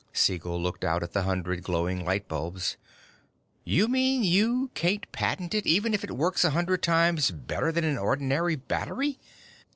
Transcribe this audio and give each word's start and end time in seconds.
Siegel 0.13 0.59
looked 0.59 0.83
out 0.83 1.03
at 1.03 1.13
the 1.13 1.21
hundred 1.21 1.61
glowing 1.61 2.03
light 2.03 2.27
bulbs. 2.27 2.75
"You 3.63 3.87
mean 3.87 4.23
you 4.23 4.71
can't 4.73 5.05
patent 5.11 5.53
it, 5.53 5.67
even 5.67 5.93
if 5.93 6.03
it 6.03 6.09
works 6.17 6.43
a 6.43 6.49
hundred 6.49 6.81
times 6.81 7.29
better 7.29 7.71
than 7.71 7.83
an 7.83 7.99
ordinary 7.99 8.55
battery?" 8.55 9.19